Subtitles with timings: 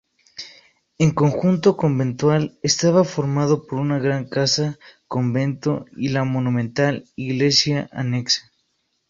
[0.97, 8.51] En conjunto conventual estaba formado por una gran casa-convento y la monumental iglesia anexa.